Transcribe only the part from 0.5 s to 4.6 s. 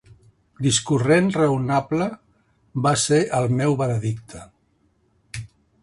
Discorrent raonable, va ser el meu veredicte.